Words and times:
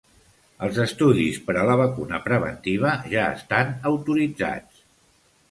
Els 0.67 0.77
estudis 0.85 1.37
per 1.49 1.55
a 1.63 1.65
la 1.71 1.75
vacuna 1.81 2.21
preventiva 2.29 2.95
ja 3.13 3.27
estan 3.35 3.71
autoritzats. 3.93 4.83